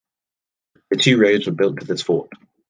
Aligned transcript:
Two 0.97 1.19
roads 1.21 1.45
were 1.45 1.51
built 1.53 1.79
to 1.79 1.85
this 1.85 2.01
fort. 2.01 2.31